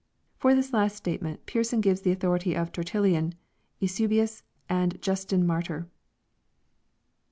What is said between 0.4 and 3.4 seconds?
this last state ment Pearson gives the authority of Tertullian,